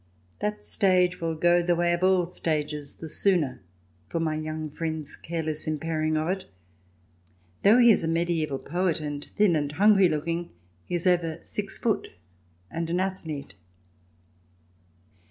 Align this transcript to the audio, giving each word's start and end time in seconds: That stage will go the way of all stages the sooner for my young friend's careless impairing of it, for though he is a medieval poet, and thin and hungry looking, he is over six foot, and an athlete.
That 0.39 0.65
stage 0.65 1.21
will 1.21 1.35
go 1.35 1.61
the 1.61 1.75
way 1.75 1.93
of 1.93 2.01
all 2.03 2.25
stages 2.25 2.95
the 2.95 3.07
sooner 3.07 3.61
for 4.07 4.19
my 4.19 4.33
young 4.33 4.71
friend's 4.71 5.15
careless 5.15 5.67
impairing 5.67 6.17
of 6.17 6.27
it, 6.29 6.41
for 6.41 6.47
though 7.61 7.77
he 7.77 7.91
is 7.91 8.03
a 8.03 8.07
medieval 8.07 8.57
poet, 8.57 8.99
and 8.99 9.23
thin 9.23 9.55
and 9.55 9.71
hungry 9.73 10.09
looking, 10.09 10.49
he 10.87 10.95
is 10.95 11.05
over 11.05 11.39
six 11.43 11.77
foot, 11.77 12.07
and 12.71 12.89
an 12.89 12.99
athlete. 12.99 13.53